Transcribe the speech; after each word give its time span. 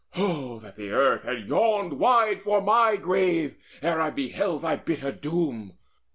Oh 0.17 0.57
that 0.61 0.77
the 0.77 0.89
earth 0.89 1.25
had 1.25 1.47
yawned 1.47 1.99
wide 1.99 2.41
for 2.41 2.59
my 2.59 2.95
grave 2.95 3.53
Ere 3.83 4.01
I 4.01 4.09
beheld 4.09 4.63
thy 4.63 4.75
bitter 4.75 5.11
doom! 5.11 5.73